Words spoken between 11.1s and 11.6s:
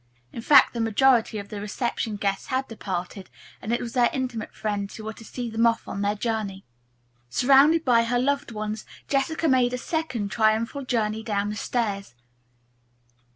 down the